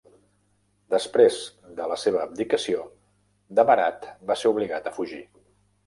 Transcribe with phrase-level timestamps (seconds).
[0.93, 1.37] Després
[1.81, 2.83] de la seva abdicació,
[3.61, 5.27] Demarat va ser obligat a fugir.